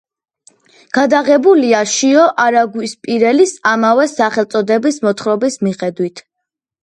[0.97, 6.25] გადაღებულია შიო არაგვისპირელის ამავე სახელწოდების მოთხრობის მიხედვით.